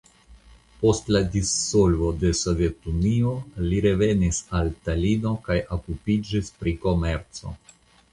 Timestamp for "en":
6.65-6.73